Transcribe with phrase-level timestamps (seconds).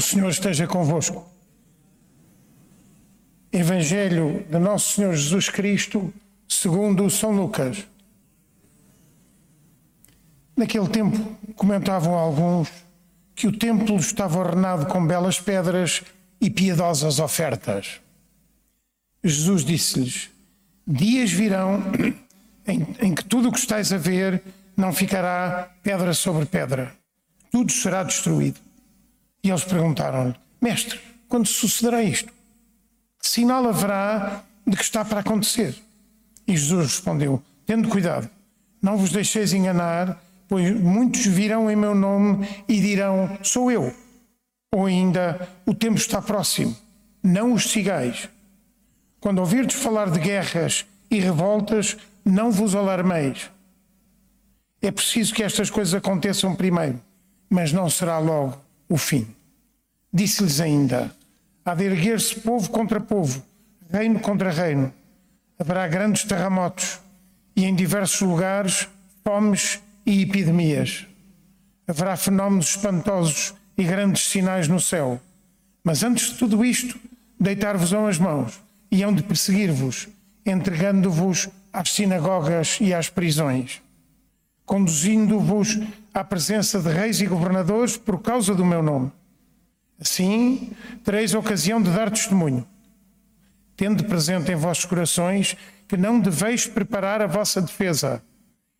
[0.00, 1.28] O Senhor esteja convosco.
[3.52, 6.10] Evangelho de Nosso Senhor Jesus Cristo,
[6.48, 7.86] segundo São Lucas.
[10.56, 12.70] Naquele tempo, comentavam alguns
[13.34, 16.02] que o templo estava ornado com belas pedras
[16.40, 18.00] e piedosas ofertas.
[19.22, 20.30] Jesus disse-lhes:
[20.86, 21.82] Dias virão
[22.66, 24.42] em, em que tudo o que estáis a ver
[24.74, 26.90] não ficará pedra sobre pedra,
[27.52, 28.69] tudo será destruído.
[29.42, 32.32] E eles perguntaram-lhe: Mestre, quando sucederá isto?
[33.18, 35.74] Que sinal haverá de que está para acontecer?
[36.46, 38.28] E Jesus respondeu: Tendo cuidado,
[38.82, 43.94] não vos deixeis enganar, pois muitos virão em meu nome e dirão: Sou eu.
[44.72, 46.76] Ou ainda: O tempo está próximo.
[47.22, 48.28] Não os sigais.
[49.20, 53.50] Quando ouvirdes falar de guerras e revoltas, não vos alarmeis.
[54.80, 56.98] É preciso que estas coisas aconteçam primeiro,
[57.50, 58.58] mas não será logo
[58.90, 59.26] o fim.
[60.12, 61.14] Disse-lhes ainda:
[61.64, 63.42] há de erguer-se povo contra povo,
[63.88, 64.92] reino contra reino.
[65.58, 66.98] Haverá grandes terremotos
[67.54, 68.88] e em diversos lugares
[69.24, 71.06] fomes e epidemias.
[71.86, 75.20] Haverá fenómenos espantosos e grandes sinais no céu.
[75.84, 76.98] Mas antes de tudo isto,
[77.38, 80.08] deitar-vos-ão as mãos e hão de perseguir-vos,
[80.44, 83.80] entregando-vos às sinagogas e às prisões,
[84.66, 85.78] conduzindo-vos
[86.12, 89.12] à presença de reis e governadores por causa do meu nome.
[90.00, 90.72] Assim,
[91.04, 92.66] tereis ocasião de dar testemunho.
[93.76, 98.22] Tendo presente em vossos corações que não deveis preparar a vossa defesa.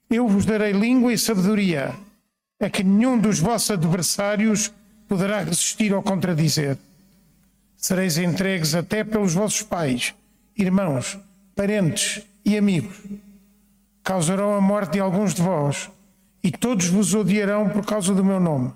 [0.08, 1.94] Eu vos darei língua e sabedoria,
[2.60, 4.72] a que nenhum dos vossos adversários
[5.08, 6.78] poderá resistir ou contradizer.
[7.76, 10.14] Sereis entregues até pelos vossos pais,
[10.56, 11.18] irmãos,
[11.56, 12.96] parentes e amigos.
[14.04, 15.90] Causarão a morte de alguns de vós,
[16.42, 18.72] e todos vos odiarão por causa do meu nome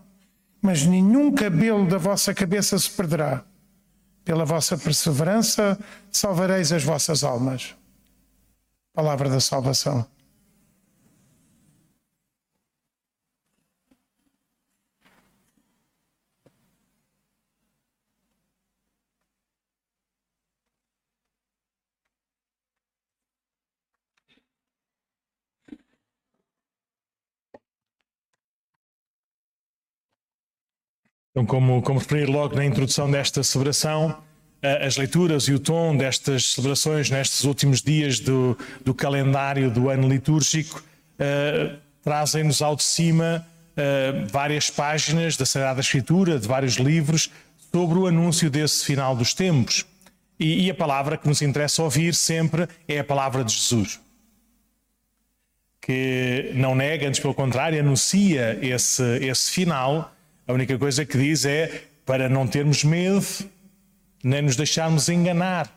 [0.64, 3.44] mas nenhum cabelo da vossa cabeça se perderá.
[4.24, 5.78] Pela vossa perseverança
[6.10, 7.76] salvareis as vossas almas.
[8.94, 10.06] Palavra da salvação.
[31.34, 34.22] Então, como, como logo na introdução desta celebração,
[34.86, 40.08] as leituras e o tom destas celebrações nestes últimos dias do, do calendário do ano
[40.08, 47.28] litúrgico uh, trazem-nos ao de cima uh, várias páginas da Sagrada Escritura, de vários livros,
[47.72, 49.84] sobre o anúncio desse final dos tempos.
[50.38, 54.00] E, e a palavra que nos interessa ouvir sempre é a palavra de Jesus.
[55.80, 60.14] Que não nega, antes pelo contrário, anuncia esse, esse final
[60.46, 63.24] a única coisa que diz é para não termos medo,
[64.22, 65.70] nem nos deixarmos enganar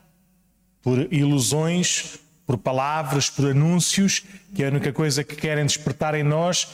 [0.82, 4.24] por ilusões, por palavras, por anúncios,
[4.54, 6.68] que a única coisa que querem despertar em nós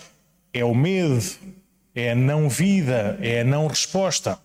[0.51, 1.23] é o medo,
[1.95, 4.39] é a não vida, é a não resposta.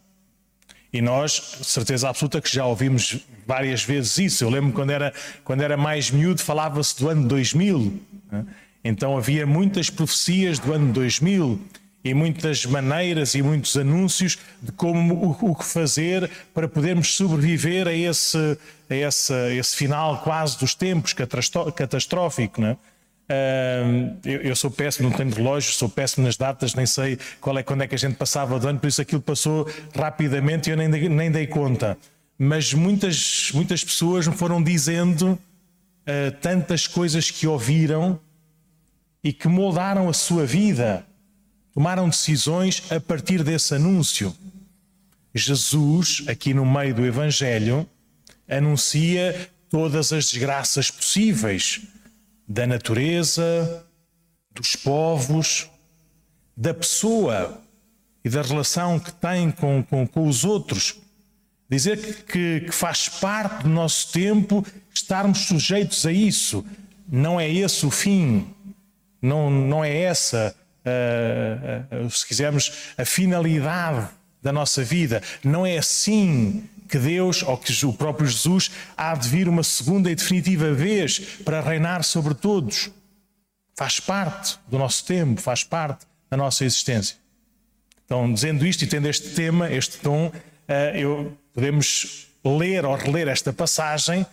[0.90, 1.32] E nós,
[1.62, 4.44] certeza absoluta que já ouvimos várias vezes isso.
[4.44, 5.12] Eu lembro quando era,
[5.44, 8.00] quando era mais miúdo, falava-se do ano 2000.
[8.32, 8.46] Né?
[8.82, 11.60] Então havia muitas profecias do ano 2000
[12.08, 17.86] e muitas maneiras e muitos anúncios de como o, o que fazer para podermos sobreviver
[17.86, 18.58] a esse,
[18.88, 22.76] a esse, a esse final quase dos tempos catastrófico, não é?
[23.30, 27.58] Uh, eu, eu, sou péssimo, não tenho relógio, sou péssimo nas datas, nem sei qual
[27.58, 30.72] é, quando é que a gente passava do ano, por isso aquilo passou rapidamente e
[30.72, 31.98] eu nem, nem dei conta.
[32.38, 38.18] Mas muitas, muitas pessoas me foram dizendo uh, tantas coisas que ouviram
[39.22, 41.04] e que moldaram a sua vida
[41.72, 44.34] tomaram decisões a partir desse anúncio.
[45.34, 47.88] Jesus, aqui no meio do Evangelho,
[48.48, 51.82] anuncia todas as desgraças possíveis
[52.48, 53.86] da natureza,
[54.54, 55.68] dos povos,
[56.56, 57.62] da pessoa
[58.24, 60.96] e da relação que tem com, com, com os outros.
[61.70, 66.64] Dizer que, que faz parte do nosso tempo estarmos sujeitos a isso.
[67.06, 68.54] Não é esse o fim,
[69.20, 74.08] não, não é essa uh, uh, se quisermos, a finalidade
[74.42, 75.22] da nossa vida.
[75.42, 80.10] Não é assim que Deus, ou que o próprio Jesus, há de vir uma segunda
[80.10, 82.90] e definitiva vez para reinar sobre todos.
[83.76, 87.16] Faz parte do nosso tempo, faz parte da nossa existência.
[88.04, 90.32] Então, dizendo isto e tendo este tema, este tom,
[90.94, 94.24] eu, podemos ler ou reler esta passagem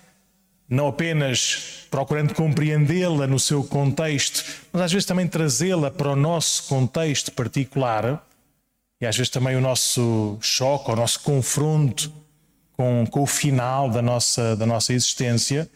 [0.67, 6.63] não apenas procurando compreendê-la no seu contexto, mas às vezes também trazê-la para o nosso
[6.67, 8.25] contexto particular.
[8.99, 12.11] E às vezes também o nosso choque, o nosso confronto
[12.73, 15.69] com, com o final da nossa, da nossa existência,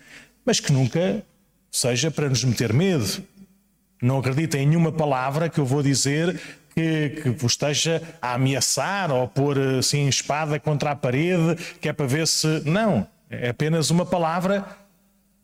[0.45, 1.23] mas que nunca
[1.71, 3.23] seja para nos meter medo.
[4.01, 6.39] Não acreditem em nenhuma palavra que eu vou dizer
[6.73, 11.89] que, que vos esteja a ameaçar ou a pôr assim espada contra a parede, que
[11.89, 12.61] é para ver se.
[12.65, 14.65] Não, é apenas uma palavra,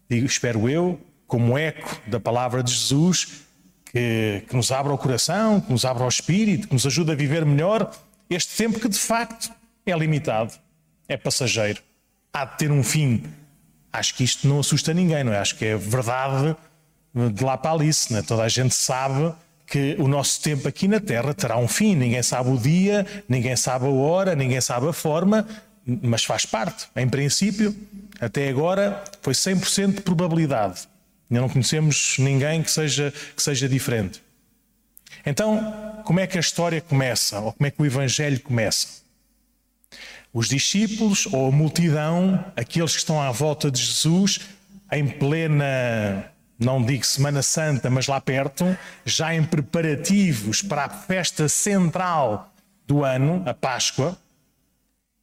[0.09, 3.45] digo, espero eu, como eco da palavra de Jesus,
[3.85, 7.15] que, que nos abra o coração, que nos abra o espírito, que nos ajuda a
[7.15, 7.91] viver melhor
[8.29, 9.51] este tempo que de facto
[9.85, 10.53] é limitado,
[11.07, 11.81] é passageiro,
[12.33, 13.23] há de ter um fim.
[13.93, 15.39] Acho que isto não assusta ninguém, não é?
[15.39, 16.55] Acho que é verdade
[17.33, 18.21] de lá para Alice, né?
[18.21, 19.33] toda a gente sabe
[19.65, 21.95] que o nosso tempo aqui na Terra terá um fim.
[21.95, 25.47] Ninguém sabe o dia, ninguém sabe a hora, ninguém sabe a forma,
[25.85, 26.87] mas faz parte.
[26.95, 27.75] Em princípio,
[28.19, 30.87] até agora, foi 100% de probabilidade.
[31.29, 34.23] Ainda não conhecemos ninguém que seja, que seja diferente.
[35.25, 37.39] Então, como é que a história começa?
[37.39, 39.03] Ou como é que o Evangelho começa?
[40.33, 44.39] Os discípulos ou a multidão, aqueles que estão à volta de Jesus,
[44.91, 51.49] em plena não digo Semana Santa, mas lá perto, já em preparativos para a festa
[51.49, 52.53] central
[52.87, 54.17] do ano, a Páscoa,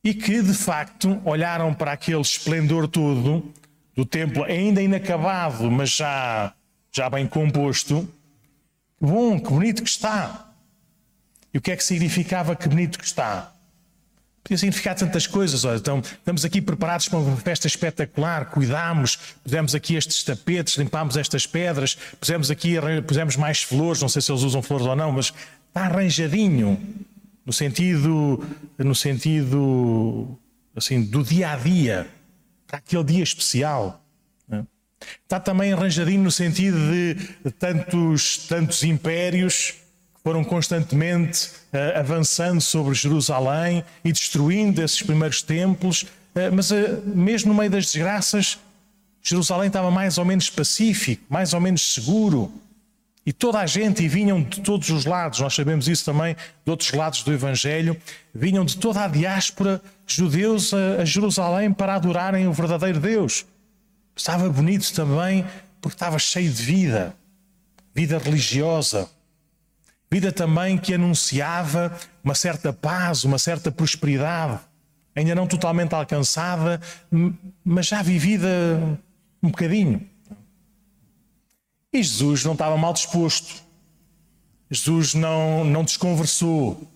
[0.04, 3.52] e que de facto olharam para aquele esplendor todo
[3.94, 6.52] do templo, ainda inacabado, mas já,
[6.90, 8.08] já bem composto.
[8.99, 10.49] Que bom, que bonito que está.
[11.52, 13.52] E o que é que significava que bonito que está?
[14.43, 15.64] Podia significar tantas coisas.
[15.64, 21.16] Olha, então, estamos aqui preparados para uma festa espetacular, cuidámos, pusemos aqui estes tapetes, limpámos
[21.16, 22.75] estas pedras, pusemos aqui,
[23.06, 25.26] pusemos mais flores, não sei se eles usam flores ou não, mas
[25.69, 26.81] está arranjadinho,
[27.44, 28.44] no sentido,
[28.78, 30.38] no sentido
[30.74, 32.08] assim, do dia a dia,
[32.66, 34.02] para aquele dia especial.
[34.48, 34.64] Né?
[35.22, 39.74] Está também arranjadinho no sentido de tantos, tantos impérios
[40.22, 47.52] foram constantemente uh, avançando sobre Jerusalém e destruindo esses primeiros templos, uh, mas uh, mesmo
[47.52, 48.58] no meio das desgraças,
[49.20, 52.52] Jerusalém estava mais ou menos pacífico, mais ou menos seguro.
[53.24, 56.34] E toda a gente, e vinham de todos os lados, nós sabemos isso também
[56.64, 57.96] de outros lados do Evangelho,
[58.34, 63.46] vinham de toda a diáspora judeus a, a Jerusalém para adorarem o verdadeiro Deus.
[64.16, 65.44] Estava bonito também
[65.80, 67.14] porque estava cheio de vida,
[67.94, 69.08] vida religiosa,
[70.12, 71.90] Vida também que anunciava
[72.22, 74.60] uma certa paz, uma certa prosperidade,
[75.16, 76.78] ainda não totalmente alcançada,
[77.64, 78.78] mas já vivida
[79.42, 80.06] um bocadinho.
[81.92, 83.62] E Jesus não estava mal disposto.
[84.70, 86.90] Jesus não, não desconversou.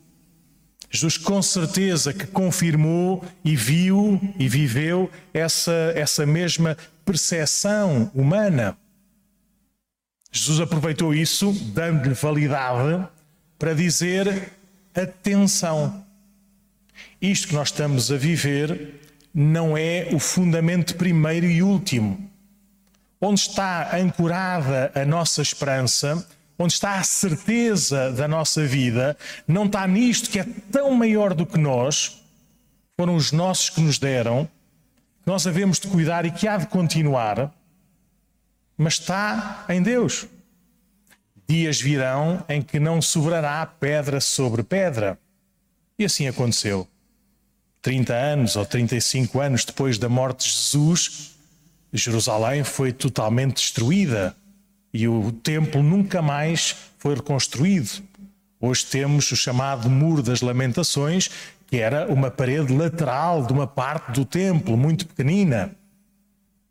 [0.91, 8.77] Jesus com certeza que confirmou e viu e viveu essa, essa mesma percepção humana.
[10.33, 13.07] Jesus aproveitou isso, dando-lhe validade,
[13.59, 14.53] para dizer:
[14.95, 16.05] atenção,
[17.21, 19.01] isto que nós estamos a viver
[19.35, 22.31] não é o fundamento primeiro e último.
[23.21, 26.27] Onde está ancorada a nossa esperança,
[26.59, 29.17] onde está a certeza da nossa vida,
[29.47, 32.23] não está nisto que é tão maior do que nós,
[32.97, 34.45] foram os nossos que nos deram,
[35.23, 37.53] que nós havemos de cuidar e que há de continuar
[38.77, 40.27] mas está em Deus.
[41.49, 45.19] Dias virão em que não sobrará pedra sobre pedra.
[45.99, 46.87] E assim aconteceu.
[47.81, 51.36] 30 anos ou 35 anos depois da morte de Jesus,
[51.93, 54.37] Jerusalém foi totalmente destruída
[54.93, 58.03] e o templo nunca mais foi reconstruído.
[58.61, 61.31] Hoje temos o chamado Muro das Lamentações,
[61.67, 65.73] que era uma parede lateral de uma parte do templo, muito pequenina.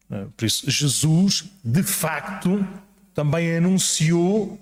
[0.09, 2.65] Eh, por isso, Jesus, de facto,
[3.13, 4.59] também anunciou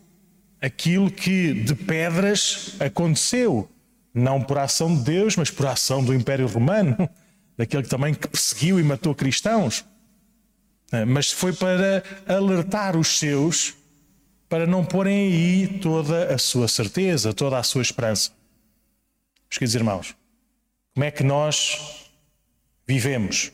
[0.61, 3.69] aquilo que de pedras aconteceu,
[4.13, 7.09] não por ação de Deus, mas por ação do Império Romano,
[7.57, 9.85] daquele que também que perseguiu e matou cristãos.
[10.93, 13.73] Eh, mas foi para alertar os seus
[14.47, 18.29] para não porem aí toda a sua certeza, toda a sua esperança.
[19.49, 20.15] Meus queridos irmãos,
[20.93, 22.11] como é que nós
[22.87, 23.51] vivemos?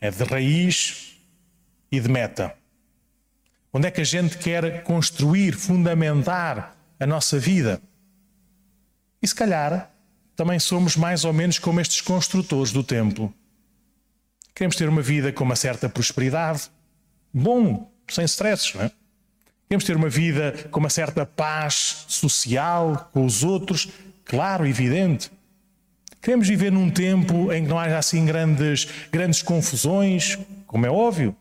[0.00, 1.16] É de raiz
[1.92, 2.52] e de meta.
[3.72, 7.80] Onde é que a gente quer construir, fundamentar a nossa vida?
[9.22, 9.92] E se calhar
[10.34, 13.32] também somos mais ou menos como estes construtores do templo.
[14.54, 16.70] Queremos ter uma vida com uma certa prosperidade,
[17.32, 18.90] bom, sem stresses, não é?
[19.68, 23.88] Queremos ter uma vida com uma certa paz social com os outros,
[24.24, 25.32] claro, evidente.
[26.20, 31.36] Queremos viver num tempo em que não haja assim grandes, grandes confusões, como é óbvio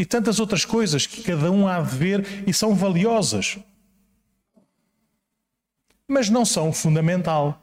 [0.00, 3.58] e tantas outras coisas que cada um há de ver e são valiosas.
[6.08, 7.62] Mas não são fundamental.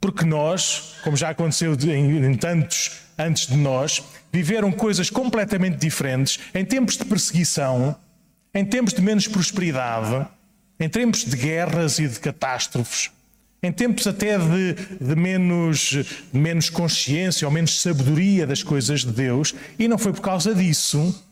[0.00, 4.02] Porque nós, como já aconteceu em, em tantos antes de nós,
[4.32, 7.96] viveram coisas completamente diferentes em tempos de perseguição,
[8.54, 10.26] em tempos de menos prosperidade,
[10.78, 13.10] em tempos de guerras e de catástrofes,
[13.62, 15.78] em tempos até de, de, menos,
[16.32, 20.54] de menos consciência ou menos sabedoria das coisas de Deus, e não foi por causa
[20.54, 21.24] disso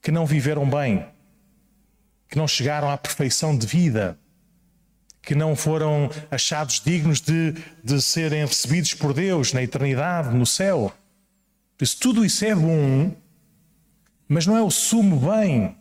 [0.00, 1.06] que não viveram bem,
[2.28, 4.18] que não chegaram à perfeição de vida,
[5.24, 10.92] que não foram achados dignos de, de serem recebidos por Deus na eternidade, no céu.
[11.76, 13.14] Por isso, tudo isso é bom,
[14.28, 15.76] mas não é o sumo bem.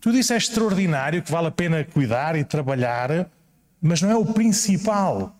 [0.00, 3.30] Tudo isso é extraordinário, que vale a pena cuidar e trabalhar,
[3.80, 5.36] mas não é o principal.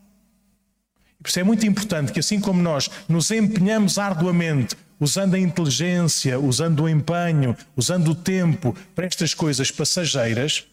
[1.22, 6.38] Por isso é muito importante que, assim como nós nos empenhamos arduamente, usando a inteligência,
[6.38, 10.66] usando o empenho, usando o tempo para estas coisas passageiras,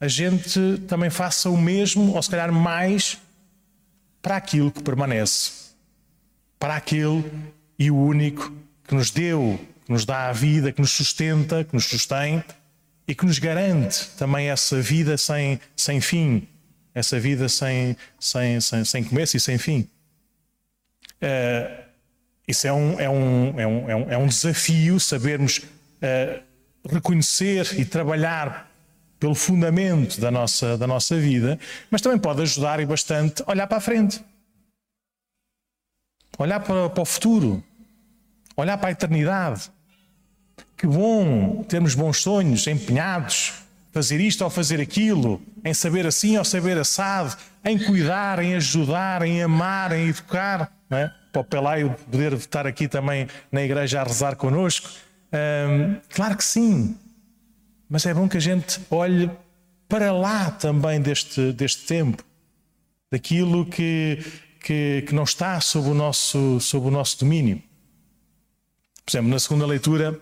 [0.00, 3.18] a gente também faça o mesmo, ou se calhar mais,
[4.22, 5.72] para aquilo que permanece,
[6.58, 7.24] para aquele
[7.78, 8.52] e o único
[8.86, 12.42] que nos deu, que nos dá a vida, que nos sustenta, que nos sustém
[13.06, 16.46] e que nos garante também essa vida sem, sem fim,
[16.94, 19.88] essa vida sem, sem, sem, sem começo e sem fim.
[21.22, 21.88] Uh,
[22.46, 26.42] isso é um, é, um, é, um, é, um, é um desafio sabermos uh,
[26.88, 28.67] reconhecer e trabalhar
[29.18, 31.58] pelo fundamento da nossa, da nossa vida,
[31.90, 34.24] mas também pode ajudar e bastante olhar para a frente,
[36.38, 37.62] olhar para, para o futuro,
[38.56, 39.70] olhar para a eternidade.
[40.76, 43.54] Que bom termos bons sonhos, empenhados,
[43.90, 49.22] fazer isto ou fazer aquilo, em saber assim ou saber assado, em cuidar, em ajudar,
[49.22, 50.72] em amar, em educar.
[50.88, 51.12] Não é?
[51.32, 54.88] Para o Pelaio poder estar aqui também na igreja a rezar connosco.
[56.10, 56.96] Claro que sim,
[57.88, 59.30] mas é bom que a gente olhe
[59.88, 62.22] para lá também deste, deste tempo,
[63.10, 64.22] daquilo que,
[64.60, 67.62] que, que não está sob o, nosso, sob o nosso domínio.
[69.04, 70.20] Por exemplo, na segunda leitura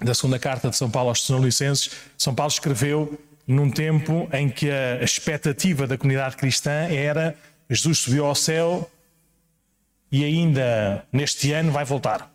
[0.00, 4.70] da segunda carta de São Paulo aos Tessalonicenses, São Paulo escreveu num tempo em que
[4.70, 7.36] a expectativa da comunidade cristã era
[7.68, 8.88] Jesus subiu ao céu
[10.10, 12.32] e ainda neste ano vai voltar.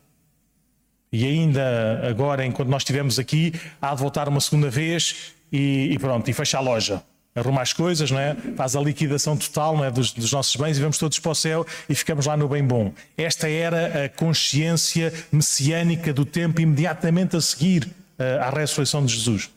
[1.11, 5.99] E ainda agora, enquanto nós estivemos aqui, há de voltar uma segunda vez e, e
[5.99, 7.03] pronto, e fecha a loja
[7.33, 8.35] arruma as coisas, não é?
[8.55, 9.91] faz a liquidação total não é?
[9.91, 12.63] dos, dos, nossos bens e vamos todos para o céu e ficamos lá no bem
[12.63, 12.93] bom.
[13.17, 19.49] Esta era a consciência messiânica do tempo imediatamente a seguir uh, à ressurreição de Jesus.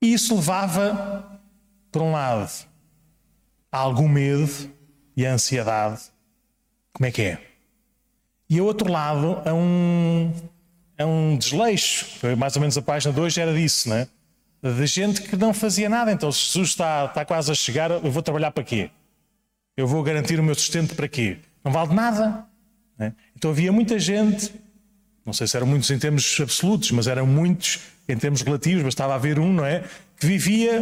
[0.00, 1.40] E isso levava,
[1.90, 2.52] por um lado,
[3.72, 4.70] a algum medo
[5.16, 6.02] e a ansiedade.
[6.92, 7.38] Como é que é?
[8.48, 10.32] E, a outro lado, a um,
[10.98, 12.06] a um desleixo.
[12.36, 14.08] Mais ou menos a página 2 era disso, não é?
[14.62, 16.10] de gente que não fazia nada.
[16.10, 18.90] Então, se Jesus está, está quase a chegar, eu vou trabalhar para quê?
[19.76, 21.38] Eu vou garantir o meu sustento para quê?
[21.62, 22.46] Não vale nada.
[22.98, 23.12] Né?
[23.36, 24.52] Então havia muita gente,
[25.24, 29.14] não sei se eram muitos em termos absolutos, mas eram muitos em termos relativos, bastava
[29.14, 29.84] haver um, não é?
[30.18, 30.80] Que vivia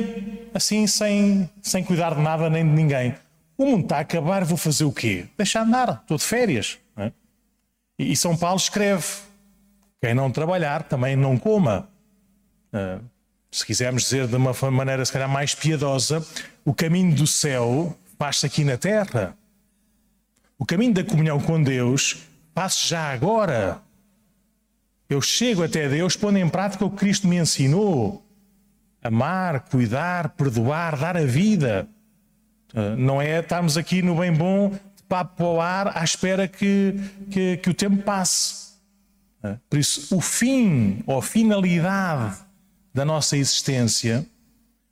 [0.53, 3.15] assim, sem, sem cuidar de nada nem de ninguém.
[3.57, 5.27] O mundo está a acabar, vou fazer o quê?
[5.37, 6.79] Deixar andar, estou de férias.
[6.97, 7.11] É?
[7.99, 9.05] E, São Paulo escreve:
[10.05, 11.89] quem não trabalhar também não coma.
[12.71, 13.03] Uh,
[13.51, 16.23] se quisermos dizer de uma maneira se calhar mais piedosa,
[16.63, 19.35] o caminho do céu faz-se aqui na terra.
[20.59, 22.19] O caminho da comunhão com Deus
[22.55, 23.81] faz-se já agora.
[25.09, 28.23] Eu chego até Deus pondo em prática o que Cristo me ensinou.
[29.03, 31.89] Amar, cuidar, perdoar, dar a vida.
[32.75, 36.95] Ah, não é estarmos aqui no bem bom, de papo ao ar, à espera que,
[37.31, 38.64] que, que o tempo passe.
[39.45, 42.39] Ah, por isso, o fim ou finalidade
[42.95, 44.27] da nossa existência,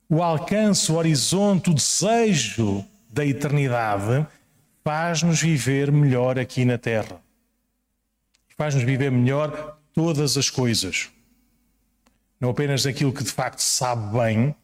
[0.07, 4.27] o alcance, o horizonte, o desejo da eternidade,
[4.83, 7.19] faz-nos viver melhor aqui na Terra.
[8.55, 11.09] Faz-nos viver melhor todas as coisas.
[12.39, 14.55] Não apenas naquilo que de facto sabe bem,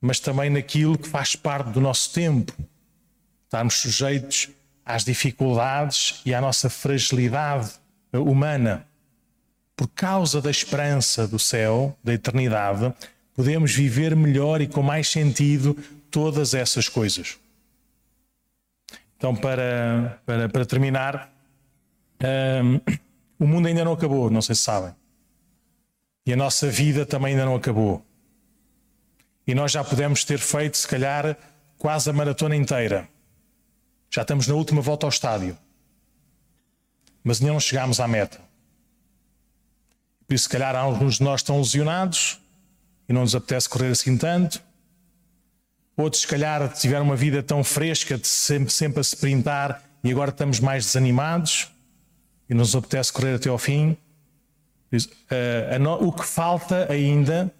[0.00, 2.56] mas também naquilo que faz parte do nosso tempo.
[3.44, 4.48] Estarmos sujeitos
[4.86, 7.79] às dificuldades e à nossa fragilidade
[8.12, 8.86] humana
[9.80, 12.92] por causa da esperança do céu, da eternidade,
[13.34, 15.74] podemos viver melhor e com mais sentido
[16.10, 17.38] todas essas coisas.
[19.16, 21.32] Então, para, para, para terminar,
[22.62, 22.80] um,
[23.38, 24.94] o mundo ainda não acabou, não sei se sabem.
[26.26, 28.04] E a nossa vida também ainda não acabou.
[29.46, 31.36] E nós já pudemos ter feito, se calhar,
[31.78, 33.08] quase a maratona inteira.
[34.10, 35.56] Já estamos na última volta ao estádio.
[37.22, 38.40] Mas ainda não chegámos à meta.
[40.26, 42.40] Por isso, se calhar, alguns de nós estão lesionados
[43.08, 44.62] e não nos apetece correr assim tanto.
[45.96, 50.10] outros, se calhar, tiveram uma vida tão fresca, de sempre, sempre a se printar e
[50.10, 51.68] agora estamos mais desanimados
[52.48, 53.96] e nos apetece correr até ao fim.
[54.92, 57.52] Uh, o que falta ainda,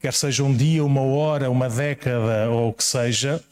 [0.00, 3.42] quer seja um dia, uma hora, uma década ou o que seja,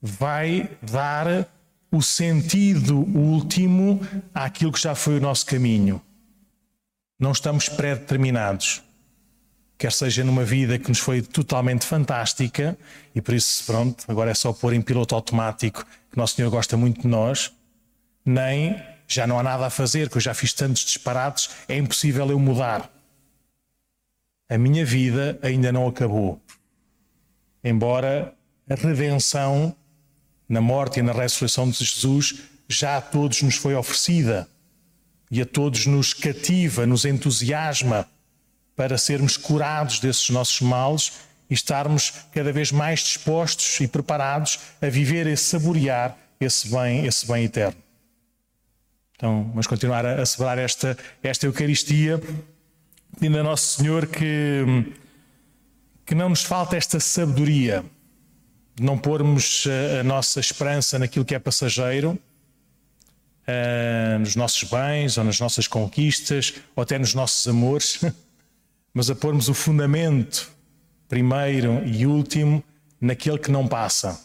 [0.00, 1.46] vai dar
[1.92, 4.00] o sentido último
[4.34, 6.00] àquilo que já foi o nosso caminho.
[7.20, 8.82] Não estamos pré-determinados.
[9.76, 12.78] Quer seja numa vida que nos foi totalmente fantástica,
[13.14, 16.76] e por isso, pronto, agora é só pôr em piloto automático que Nosso Senhor gosta
[16.78, 17.52] muito de nós,
[18.24, 22.30] nem já não há nada a fazer, que eu já fiz tantos disparates, é impossível
[22.30, 22.90] eu mudar.
[24.48, 26.40] A minha vida ainda não acabou.
[27.62, 28.34] Embora
[28.68, 29.76] a redenção
[30.52, 34.46] na morte e na ressurreição de Jesus já a todos nos foi oferecida
[35.30, 38.06] e a todos nos cativa, nos entusiasma
[38.76, 41.12] para sermos curados desses nossos males
[41.48, 47.26] e estarmos cada vez mais dispostos e preparados a viver e saborear esse bem, esse
[47.26, 47.80] bem eterno.
[49.16, 52.20] Então, vamos continuar a, celebrar esta, esta Eucaristia,
[53.14, 54.92] pedindo a Nosso Senhor que,
[56.04, 57.82] que não nos falte esta sabedoria,
[58.80, 62.18] não pormos a, a nossa esperança naquilo que é passageiro,
[63.46, 68.00] uh, nos nossos bens ou nas nossas conquistas, ou até nos nossos amores,
[68.92, 70.50] mas a pormos o fundamento,
[71.08, 72.62] primeiro e último,
[73.00, 74.20] naquele que não passa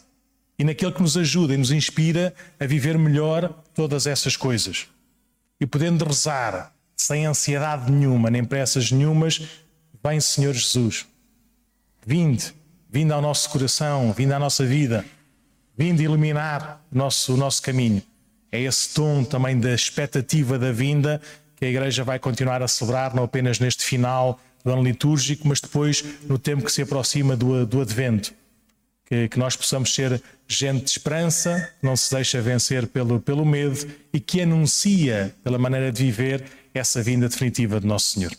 [0.58, 4.88] e naquele que nos ajuda e nos inspira a viver melhor todas essas coisas.
[5.60, 9.40] E podendo rezar sem ansiedade nenhuma, nem pressas nenhumas,
[10.02, 11.06] vem Senhor Jesus.
[12.04, 12.52] Vinde,
[12.90, 15.04] vinde ao nosso coração, vinde à nossa vida,
[15.76, 18.02] vinde iluminar o nosso, o nosso caminho.
[18.50, 21.20] É esse tom também da expectativa da vinda
[21.56, 25.60] que a Igreja vai continuar a celebrar, não apenas neste final do ano litúrgico, mas
[25.60, 28.32] depois no tempo que se aproxima do, do Advento
[29.08, 33.44] que, que nós possamos ser gente de esperança, que não se deixa vencer pelo, pelo
[33.44, 38.32] medo e que anuncia, pela maneira de viver, essa vinda definitiva de Nosso Senhor.